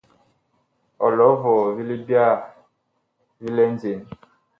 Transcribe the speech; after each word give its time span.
Ɔlɔ 1.05 1.27
vɔɔ 1.41 1.63
vi 1.75 1.83
libyaa 1.89 2.33
vi 3.39 3.47
lɛ 3.55 3.63
njen? 3.73 3.99